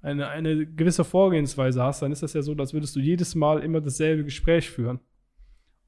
[0.00, 3.60] eine, eine gewisse Vorgehensweise hast, dann ist das ja so, als würdest du jedes Mal
[3.60, 5.00] immer dasselbe Gespräch führen.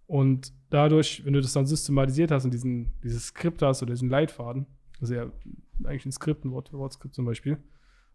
[0.06, 4.08] Und dadurch, wenn du das dann systematisiert hast und diesen, dieses Skript hast oder diesen
[4.08, 4.66] Leitfaden,
[5.00, 5.30] also ja
[5.84, 7.58] eigentlich ein Skript, ein Wort für Wortskript zum Beispiel,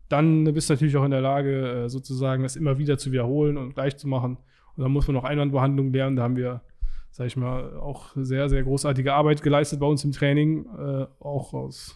[0.09, 3.57] dann bist du natürlich auch in der Lage, äh, sozusagen das immer wieder zu wiederholen
[3.57, 4.37] und gleich zu machen.
[4.75, 6.15] Und dann muss man noch Einwandbehandlung lernen.
[6.15, 6.61] Da haben wir
[7.13, 11.53] sag ich mal, auch sehr, sehr großartige Arbeit geleistet bei uns im Training, äh, auch
[11.53, 11.95] aus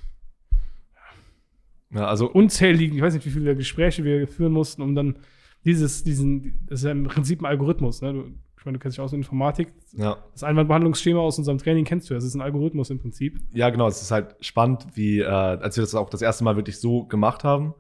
[1.90, 5.18] Ja, also unzähligen, ich weiß nicht, wie viele Gespräche wir führen mussten, um dann
[5.66, 8.14] dieses, diesen, das ist ja im Prinzip ein Algorithmus, ne?
[8.14, 8.26] Du,
[8.60, 9.74] ich meine, du kennst dich aus in Informatik.
[9.94, 12.20] ja, Das Einwandbehandlungsschema aus unserem Training kennst du ja.
[12.20, 13.40] Es ist ein Algorithmus im Prinzip.
[13.54, 13.88] ja, genau.
[13.88, 17.06] Es ist halt spannend, wie, äh, als wir das auch das erste Mal wirklich so
[17.06, 17.74] gemacht haben,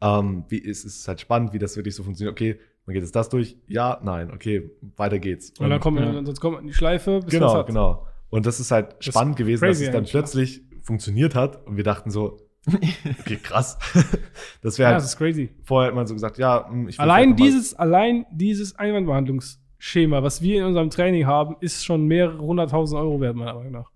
[0.00, 2.32] ähm, wie es ist halt spannend, wie das wirklich so funktioniert.
[2.32, 5.52] Okay, man geht jetzt das durch, ja, nein, okay, weiter geht's.
[5.58, 6.12] Und dann kommt ja.
[6.12, 7.66] man, sonst kommt man in die Schleife, bis genau, hat.
[7.66, 8.06] genau.
[8.30, 10.20] Und das ist halt ist spannend gewesen, dass es dann eigentlich, ja.
[10.20, 12.38] plötzlich funktioniert hat und wir dachten so,
[13.20, 13.78] okay, krass.
[14.62, 15.50] das Ja, wäre das halt, ist crazy.
[15.64, 20.58] vorher hat man so gesagt, ja, hm, ich Allein dieses, allein dieses Einwandbehandlungsschema, was wir
[20.60, 23.90] in unserem Training haben, ist schon mehrere hunderttausend Euro wert, meiner Meinung nach.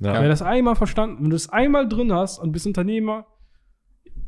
[0.00, 3.26] ja, Wenn du das einmal verstanden, wenn du das einmal drin hast und bist Unternehmer,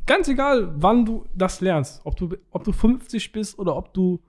[0.07, 4.21] ganz egal, wann du das lernst, ob du, ob du 50 bist oder ob du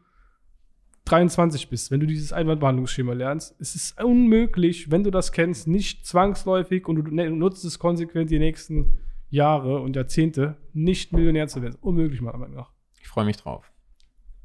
[1.06, 6.04] 23 bist, wenn du dieses Einwandbehandlungsschema lernst, es ist unmöglich, wenn du das kennst, nicht
[6.06, 8.98] zwangsläufig und du ne- nutzt es konsequent die nächsten
[9.30, 11.76] Jahre und Jahrzehnte, nicht Millionär zu werden.
[11.80, 12.72] Unmöglich, meiner Meinung nach.
[13.00, 13.70] Ich freue mich drauf.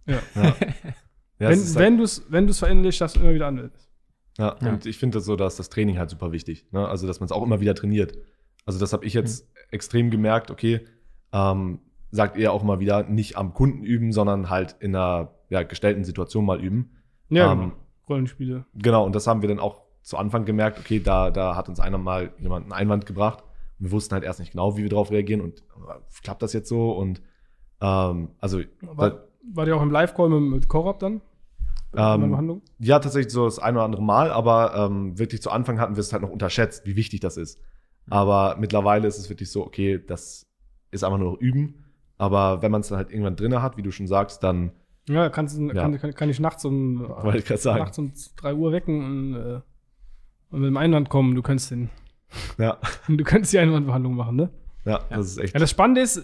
[0.05, 0.19] ja.
[0.35, 0.55] ja,
[1.49, 3.89] es wenn wenn du es wenn du's verinnerlichst, dass du immer wieder anwendest.
[4.37, 4.69] Ja, Ja.
[4.69, 6.65] und ich finde das so, dass das Training halt super wichtig.
[6.71, 6.87] Ne?
[6.87, 8.17] Also, dass man es auch immer wieder trainiert.
[8.65, 10.85] Also, das habe ich jetzt extrem gemerkt, okay,
[11.33, 11.79] ähm,
[12.11, 16.03] sagt ihr auch immer wieder, nicht am Kunden üben, sondern halt in einer ja, gestellten
[16.03, 16.91] Situation mal üben.
[17.29, 17.73] Ja, Ähm, genau.
[18.07, 18.65] Rollenspiele.
[18.75, 21.79] Genau, und das haben wir dann auch zu Anfang gemerkt, okay, da, da hat uns
[21.79, 23.43] einer mal jemand einen Einwand gebracht.
[23.79, 26.53] Und wir wussten halt erst nicht genau, wie wir darauf reagieren und äh, klappt das
[26.53, 26.91] jetzt so?
[26.91, 27.21] Und
[27.81, 31.21] ähm, also War, war der auch im Live-Call mit, mit Korab dann?
[31.95, 32.61] Ähm?
[32.79, 36.01] Ja, tatsächlich so das ein oder andere Mal, aber ähm, wirklich zu Anfang hatten wir
[36.01, 37.59] es halt noch unterschätzt, wie wichtig das ist.
[38.09, 40.45] Aber mittlerweile ist es wirklich so, okay, das
[40.93, 41.83] ist einfach nur noch üben.
[42.17, 44.71] Aber wenn man es dann halt irgendwann drinne hat, wie du schon sagst, dann,
[45.09, 45.73] Ja, kannst, du- Ja.
[45.73, 47.01] Kann, kann, kann ich nachts um,
[47.33, 49.61] ich nachts um 3 Uhr wecken und, äh,
[50.51, 51.35] und mit dem Einwand kommen.
[51.35, 51.89] Du könntest den,
[52.57, 52.77] ja,
[53.07, 54.49] du könntest die Einwandbehandlung machen, ne?
[54.85, 55.53] ja, das ist echt.
[55.53, 56.23] Ja, das Spannende ist,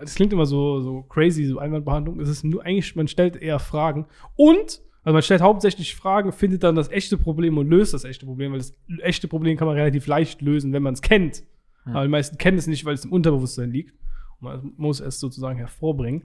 [0.00, 2.18] das klingt immer so, so crazy, so Einwandbehandlung.
[2.20, 4.06] Es ist nur eigentlich, man stellt eher Fragen.
[4.36, 8.26] Und, also man stellt hauptsächlich Fragen, findet dann das echte Problem und löst das echte
[8.26, 11.44] Problem, weil das echte Problem kann man relativ leicht lösen, wenn man es kennt.
[11.84, 11.92] Hm.
[11.96, 13.94] Aber die meisten kennen es nicht, weil es im Unterbewusstsein liegt.
[14.40, 16.24] Man muss es sozusagen hervorbringen.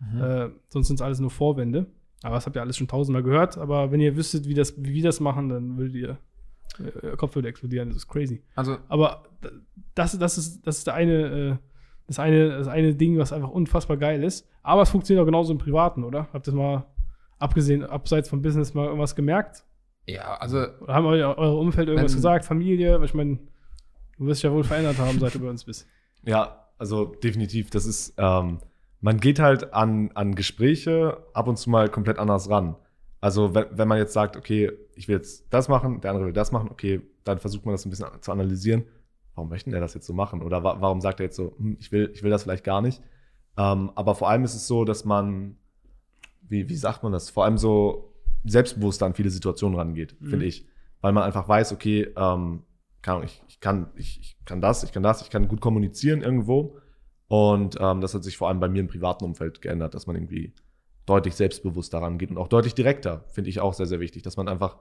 [0.00, 0.20] Mhm.
[0.22, 1.86] Äh, sonst sind es alles nur Vorwände.
[2.22, 3.58] Aber das habt ihr alles schon tausendmal gehört.
[3.58, 6.18] Aber wenn ihr wüsstet, wie, das, wie wir das machen, dann würdet ihr,
[6.78, 7.88] äh, euer Kopf würde explodieren.
[7.88, 8.42] Das ist crazy.
[8.56, 9.24] Also, Aber
[9.94, 11.56] das, das, ist, das ist der eine, äh,
[12.06, 14.48] das eine, das eine Ding, was einfach unfassbar geil ist.
[14.62, 16.28] Aber es funktioniert auch genauso im Privaten, oder?
[16.32, 16.86] Habt ihr das mal,
[17.38, 19.64] abgesehen, abseits vom Business, mal irgendwas gemerkt?
[20.06, 22.44] ja, also Oder haben euer, eure Umfeld irgendwas Wenn- gesagt?
[22.46, 22.98] Familie?
[23.04, 23.38] Ich meine,
[24.16, 25.86] du wirst dich ja wohl verändert haben, seit du bei uns bist.
[26.24, 27.70] Ja, also definitiv.
[27.70, 28.58] Das ist, ähm,
[29.00, 32.76] man geht halt an, an Gespräche ab und zu mal komplett anders ran.
[33.20, 36.32] Also wenn, wenn man jetzt sagt, okay, ich will jetzt das machen, der andere will
[36.32, 38.84] das machen, okay, dann versucht man das ein bisschen zu analysieren.
[39.34, 40.42] Warum möchte er das jetzt so machen?
[40.42, 42.80] Oder wa warum sagt er jetzt so, hm, ich will, ich will das vielleicht gar
[42.80, 43.00] nicht?
[43.56, 45.56] Ähm, aber vor allem ist es so, dass man,
[46.48, 47.30] wie, wie sagt man das?
[47.30, 48.14] Vor allem so
[48.44, 50.26] selbstbewusster an viele Situationen rangeht, Mhm.
[50.28, 50.66] finde ich.
[51.00, 52.62] Weil man einfach weiß, okay, ähm,
[53.02, 55.60] keine Ahnung, ich, ich, kann, ich, ich kann das, ich kann das, ich kann gut
[55.60, 56.78] kommunizieren irgendwo.
[57.28, 60.16] Und ähm, das hat sich vor allem bei mir im privaten Umfeld geändert, dass man
[60.16, 60.54] irgendwie
[61.06, 64.48] deutlich selbstbewusster rangeht und auch deutlich direkter, finde ich auch sehr, sehr wichtig, dass man
[64.48, 64.76] einfach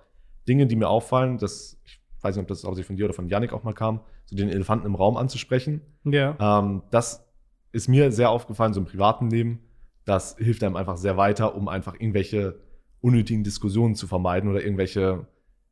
[0.48, 3.28] Dinge, die mir auffallen, dass, ich weiß nicht, ob das hauptsächlich von dir oder von
[3.28, 5.82] Yannick auch mal kam, so den Elefanten im Raum anzusprechen.
[6.04, 6.36] Ja.
[6.40, 7.26] Ähm, das
[7.72, 9.60] ist mir sehr aufgefallen, so im privaten Leben.
[10.06, 12.60] Das hilft einem einfach sehr weiter, um einfach irgendwelche
[13.02, 15.28] unnötigen Diskussionen zu vermeiden oder irgendwelche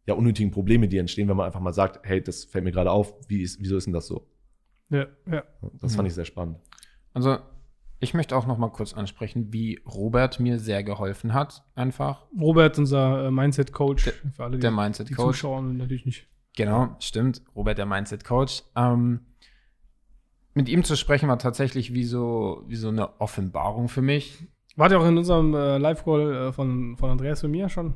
[0.05, 2.91] ja, unnötigen Probleme, die entstehen, wenn man einfach mal sagt, hey, das fällt mir gerade
[2.91, 4.27] auf, wie ist, wieso ist denn das so?
[4.89, 5.43] Ja, ja.
[5.81, 6.07] Das fand Mhm.
[6.09, 6.57] ich sehr spannend.
[7.13, 7.37] Also,
[7.99, 12.25] ich möchte auch noch mal kurz ansprechen, wie Robert mir sehr geholfen hat, einfach.
[12.39, 15.39] Robert, unser äh, Mindset-Coach, für alle, die, Der Mindset-Coach.
[15.39, 16.27] zuschauen natürlich nicht.
[16.55, 17.41] Genau, stimmt.
[17.55, 18.63] Robert, der Mindset-Coach.
[18.75, 19.21] Ähm,
[20.53, 24.45] mit ihm zu sprechen war tatsächlich wie so, wie so eine Offenbarung für mich.
[24.77, 27.95] Wart ihr auch in unserem äh, Live-Call äh, von, von Andreas und mir schon?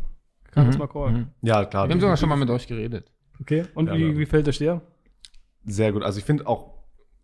[0.52, 1.12] Kann Mhm, call.
[1.12, 1.28] mhm.
[1.42, 1.88] Ja, klar.
[1.88, 3.12] Wir haben sogar schon mal mit euch geredet.
[3.40, 3.66] Okay.
[3.76, 4.82] Und Ja, wie, wie fällt euch der?
[5.66, 6.04] Sehr gut.
[6.04, 6.74] Also ich finde auch,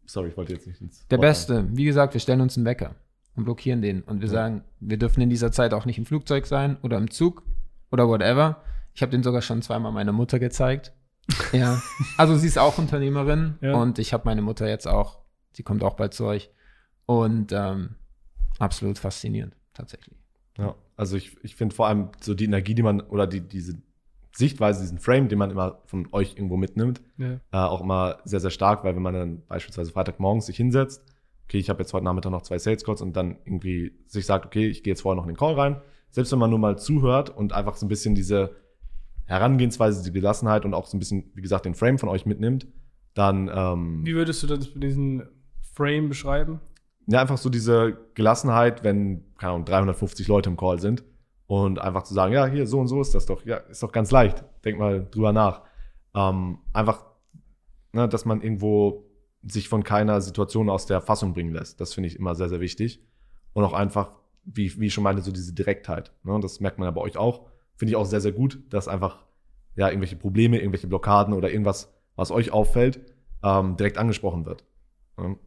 [0.05, 2.65] sorry, ich wollte jetzt nicht ins Der Wort Beste, wie gesagt, wir stellen uns einen
[2.65, 2.95] Wecker
[3.35, 4.01] und blockieren den.
[4.03, 4.33] Und wir Ja.
[4.33, 7.43] sagen, wir dürfen in dieser Zeit auch nicht im Flugzeug sein oder im Zug
[7.91, 8.61] oder whatever.
[8.93, 10.93] Ich habe den sogar schon zweimal meiner Mutter gezeigt.
[11.53, 11.81] Ja.
[12.17, 13.73] Also sie ist auch Unternehmerin Ja.
[13.73, 15.19] und ich habe meine Mutter jetzt auch,
[15.53, 16.51] sie kommt auch bald zu euch.
[17.07, 17.95] Und ähm,
[18.59, 20.17] absolut faszinierend, tatsächlich.
[20.57, 23.75] Ja, also ich, ich finde vor allem so die Energie, die man, oder die, diese
[24.33, 27.39] Sichtweise, diesen Frame, den man immer von euch irgendwo mitnimmt, Ja.
[27.51, 31.03] äh, auch immer sehr, sehr stark, weil wenn man dann beispielsweise Freitagmorgens sich hinsetzt,
[31.45, 34.45] okay, ich habe jetzt heute Nachmittag noch zwei Sales Calls und dann irgendwie sich sagt,
[34.45, 36.77] okay, ich gehe jetzt vorher noch in den Call rein, selbst wenn man nur mal
[36.77, 38.55] zuhört und einfach so ein bisschen diese
[39.25, 42.67] Herangehensweise, die Gelassenheit und auch so ein bisschen, wie gesagt, den Frame von euch mitnimmt,
[43.13, 45.23] dann ähm, Wie würdest du das mit diesem
[45.73, 46.59] Frame beschreiben?
[47.07, 51.03] Ja, einfach so diese Gelassenheit, wenn, keine Ahnung, 350 Leute im Call sind
[51.47, 53.91] und einfach zu sagen, ja, hier, so und so ist das doch, ja, ist doch
[53.91, 55.61] ganz leicht, denk mal drüber nach.
[56.15, 57.05] Ähm, einfach,
[57.93, 59.05] ne, dass man irgendwo
[59.43, 61.79] sich von keiner Situation aus der Fassung bringen lässt.
[61.79, 62.99] Das finde ich immer sehr, sehr wichtig.
[63.53, 66.11] Und auch einfach, wie, wie ich schon meinte, so diese Direktheit.
[66.23, 66.39] Ne?
[66.41, 67.45] Das merkt man ja bei euch auch.
[67.75, 69.23] Finde ich auch sehr, sehr gut, dass einfach
[69.75, 72.99] ja irgendwelche Probleme, irgendwelche Blockaden oder irgendwas, was euch auffällt,
[73.43, 74.63] ähm, direkt angesprochen wird.
[75.17, 75.37] Ne?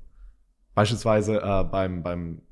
[0.78, 2.42] Beispielsweise äh, beim, beim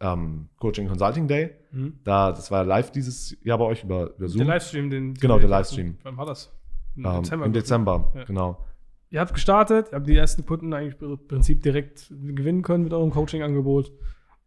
[0.00, 1.98] ähm, Coaching Consulting Day, Mhm.
[2.04, 4.38] da, das war live dieses Jahr bei euch über, über Zoom.
[4.38, 5.14] Der Livestream, den.
[5.14, 5.98] Genau, der Livestream.
[6.04, 6.52] Wann war das?
[6.96, 7.46] Im ähm, Dezember.
[7.46, 8.24] Im Dezember, Ja.
[8.24, 8.64] genau.
[9.10, 12.92] Ihr habt gestartet, ihr habt die ersten Kunden eigentlich im Prinzip direkt gewinnen können mit
[12.92, 13.92] eurem Coaching-Angebot.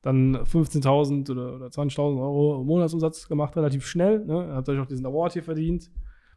[0.01, 4.23] Dann 15.000 oder, oder 20.000 Euro Monatsumsatz gemacht, relativ schnell.
[4.25, 4.47] Ne?
[4.47, 5.91] Ihr habt euch auch diesen Award hier verdient.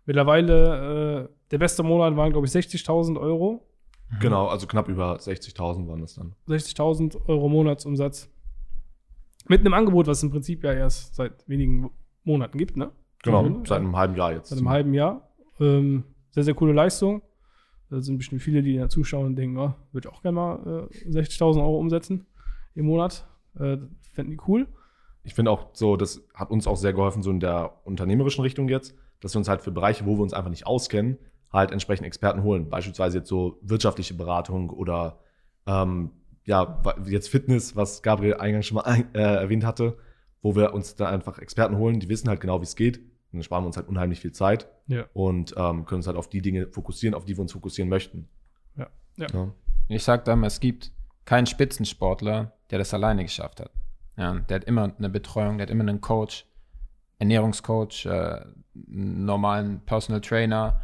[0.05, 3.65] Mittlerweile, äh, der beste Monat waren, glaube ich, 60.000 Euro.
[4.21, 6.35] Genau, also knapp über 60.000 waren das dann.
[6.49, 8.29] 60.000 Euro Monatsumsatz.
[9.49, 11.91] Mit einem Angebot, was im Prinzip ja erst seit wenigen
[12.25, 12.91] Monaten gibt, ne?
[13.23, 13.65] Genau, Mhm.
[13.67, 14.51] seit einem halben Jahr jetzt.
[14.51, 15.29] Seit einem halben Jahr.
[15.61, 17.23] Ähm, sehr, sehr coole Leistung.
[17.91, 20.89] Da sind bestimmt viele, die da zuschauen und denken, oh, würde ich auch gerne mal
[20.91, 22.27] äh, 60.000 Euro umsetzen
[22.75, 23.27] im Monat.
[23.59, 23.79] Äh,
[24.13, 24.67] Fänden die cool.
[25.25, 28.69] ich finde auch so, das hat uns auch sehr geholfen, so in der unternehmerischen Richtung
[28.69, 31.19] jetzt, dass wir uns halt für Bereiche, wo wir uns einfach nicht auskennen,
[31.53, 32.71] halt entsprechend Experten holen.
[32.71, 35.19] Beispielsweise jetzt so wirtschaftliche Beratung oder
[35.67, 36.11] ähm,
[36.45, 39.97] ja, jetzt Fitness, was Gabriel eingangs schon mal ein, äh, erwähnt hatte,
[40.41, 42.99] wo wir uns da einfach Experten holen, die wissen halt genau, wie es geht.
[42.99, 45.05] Und dann sparen wir uns halt unheimlich viel Zeit Ja.
[45.13, 48.29] und ähm, können uns halt auf die Dinge fokussieren, auf die wir uns fokussieren möchten.
[48.77, 48.89] Ja.
[49.17, 49.27] Ja.
[49.33, 49.53] Ja.
[49.89, 50.91] Ich sag da immer, es gibt
[51.25, 53.71] keinen Spitzensportler, der das alleine geschafft hat.
[54.17, 56.47] Ja, der hat immer eine Betreuung, der hat immer einen Coach,
[57.19, 58.11] Ernährungscoach, äh,
[58.75, 60.83] einen normalen Personal Trainer.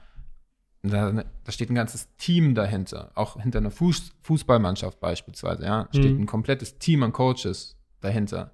[0.82, 5.64] Da, da steht ein ganzes Team dahinter, auch hinter einer Fuß, Fußballmannschaft beispielsweise.
[5.64, 6.22] Ja, steht Mhm.
[6.22, 8.52] ein komplettes Team an Coaches dahinter.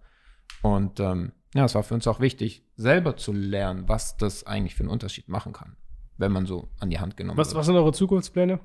[0.63, 4.75] Und ähm, ja, es war für uns auch wichtig, selber zu lernen, was das eigentlich
[4.75, 5.77] für einen Unterschied machen kann,
[6.17, 7.59] wenn man so an die Hand genommen Was, wird.
[7.59, 8.59] was sind eure Zukunftspläne?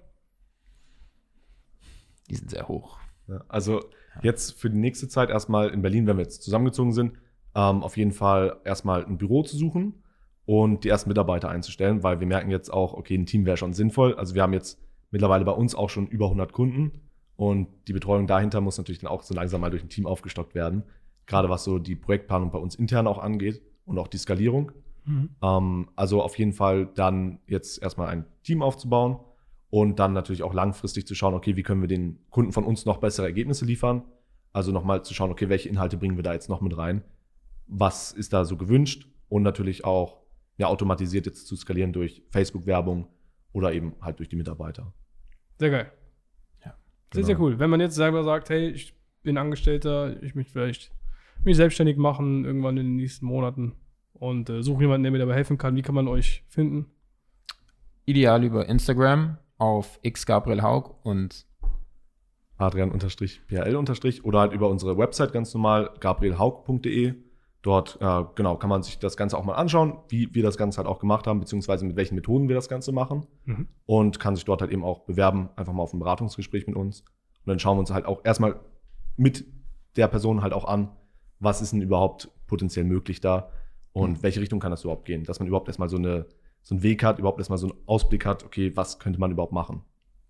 [2.30, 2.98] Die sind sehr hoch.
[3.28, 3.84] Ja, also
[4.22, 7.14] jetzt für die nächste Zeit erstmal in Berlin, wenn wir jetzt zusammengezogen sind,
[7.56, 10.04] ähm, auf jeden Fall erstmal ein Büro zu suchen
[10.50, 13.74] und die ersten Mitarbeiter einzustellen, weil wir merken jetzt auch, okay, ein Team wäre schon
[13.74, 14.16] sinnvoll.
[14.16, 14.82] Also wir haben jetzt
[15.12, 16.92] mittlerweile bei uns auch schon über 100 Kunden
[17.36, 20.56] und die Betreuung dahinter muss natürlich dann auch so langsam mal durch ein Team aufgestockt
[20.56, 20.82] werden.
[21.28, 24.72] Gerade was so die Projektplanung bei uns intern auch angeht und auch die Skalierung.
[25.44, 29.20] Ähm, also auf jeden Fall dann jetzt erstmal ein Team aufzubauen
[29.70, 32.88] und dann natürlich auch langfristig zu schauen, okay, wie können wir den Kunden von uns
[32.88, 34.02] noch bessere Ergebnisse liefern?
[34.52, 37.04] Also nochmal zu schauen, okay, welche Inhalte bringen wir da jetzt noch mit rein?
[37.68, 39.08] Was ist da so gewünscht?
[39.28, 40.19] Und natürlich auch
[40.60, 43.08] ja, automatisiert jetzt zu skalieren durch Facebook-Werbung
[43.54, 44.94] oder eben halt durch die Mitarbeiter.
[45.58, 45.92] Sehr geil.
[46.64, 46.76] Ja,
[47.14, 47.26] Sehr, genau.
[47.26, 47.60] sehr cool.
[47.60, 48.94] Wenn man jetzt selber sagt, hey, ich
[49.24, 50.92] bin Angestellter, ich möchte vielleicht
[51.44, 53.78] mich selbstständig machen, irgendwann in den nächsten Monaten
[54.14, 56.88] und äh, suche jemanden, der mir dabei helfen kann, wie kann man euch finden?
[58.06, 61.46] Ideal über Instagram auf xgabrielhaug und
[62.58, 67.14] Adrian-PRL- oder halt über unsere Website ganz normal, gabrielhaug.de.
[67.62, 70.78] Dort, äh, genau, kann man sich das Ganze auch mal anschauen, wie wir das Ganze
[70.78, 73.28] halt auch gemacht haben, beziehungsweise mit welchen Methoden wir das Ganze machen.
[73.46, 73.68] Mhm.
[73.86, 77.02] Und kann sich dort halt eben auch bewerben, einfach mal auf ein Beratungsgespräch mit uns.
[77.02, 78.60] Und dann schauen wir uns halt auch erstmal
[79.18, 79.46] mit
[79.98, 80.92] der Person halt auch an,
[81.40, 83.52] was ist denn überhaupt potenziell möglich da
[83.92, 86.28] und welche Richtung kann das überhaupt gehen, dass man überhaupt erstmal so, eine,
[86.62, 89.54] so einen Weg hat, überhaupt erstmal so einen Ausblick hat, okay, was könnte man überhaupt
[89.54, 89.84] machen.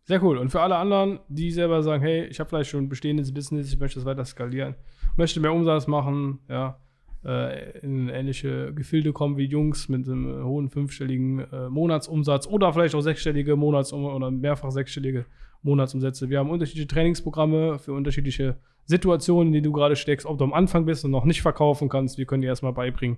[0.06, 0.40] Sehr cool.
[0.40, 3.72] Und für alle anderen, die selber sagen, hey, ich habe vielleicht schon ein bestehendes Business,
[3.72, 4.76] ich möchte das weiter skalieren,
[5.18, 6.80] möchte mehr Umsatz machen, ja,
[7.26, 12.96] äh, in ähnliche Gefilde kommen wie Jungs mit einem hohen fünfstelligen äh, Monatsumsatz oder vielleicht
[12.96, 15.26] auch sechsstellige Monats- oder mehrfach sechsstellige
[15.62, 16.30] Monatsumsätze.
[16.30, 20.54] Wir haben unterschiedliche Trainingsprogramme für unterschiedliche Situationen, in denen du gerade steckst, ob du am
[20.54, 22.18] Anfang bist und noch nicht verkaufen kannst.
[22.18, 23.18] Wir können dir erstmal beibringen,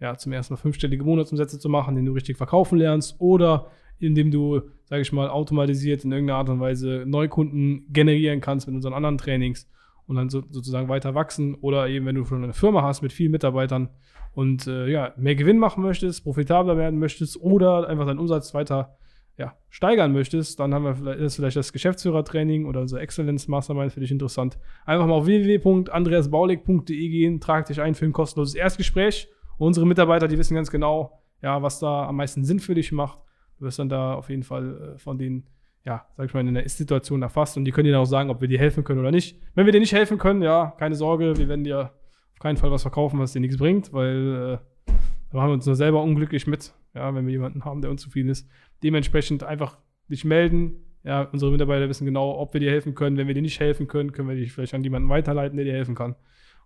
[0.00, 4.30] ja, zum ersten Mal fünfstellige Monatsumsätze zu machen, indem du richtig verkaufen lernst oder indem
[4.30, 8.92] du, sage ich mal, automatisiert in irgendeiner Art und Weise Neukunden generieren kannst mit unseren
[8.92, 9.68] anderen Trainings
[10.06, 13.12] und dann so, sozusagen weiter wachsen oder eben, wenn du schon eine Firma hast mit
[13.12, 13.90] vielen Mitarbeitern
[14.32, 18.96] und äh, ja, mehr Gewinn machen möchtest, profitabler werden möchtest oder einfach deinen Umsatz weiter
[19.38, 23.92] ja, steigern möchtest, dann haben wir vielleicht, ist vielleicht das Geschäftsführertraining oder unser Excellence Mastermind
[23.92, 24.58] für dich interessant.
[24.86, 29.28] Einfach mal auf www.andreasbaulig.de gehen, trag dich ein für ein kostenloses Erstgespräch.
[29.58, 33.18] Unsere Mitarbeiter, die wissen ganz genau, ja, was da am meisten Sinn für dich macht.
[33.58, 35.46] Du wirst dann da auf jeden Fall äh, von denen,
[35.86, 38.28] ja, sag ich mal, in der Ist-Situation erfasst und die können dir dann auch sagen,
[38.28, 39.40] ob wir dir helfen können oder nicht.
[39.54, 41.92] Wenn wir dir nicht helfen können, ja, keine Sorge, wir werden dir
[42.32, 44.92] auf keinen Fall was verkaufen, was dir nichts bringt, weil äh,
[45.30, 46.74] da machen wir uns nur selber unglücklich mit.
[46.94, 48.48] ja, wenn wir jemanden haben, der unzufrieden ist.
[48.82, 50.82] Dementsprechend einfach dich melden.
[51.04, 53.16] Ja, unsere Mitarbeiter wissen genau, ob wir dir helfen können.
[53.16, 55.72] Wenn wir dir nicht helfen können, können wir dich vielleicht an jemanden weiterleiten, der dir
[55.74, 56.16] helfen kann.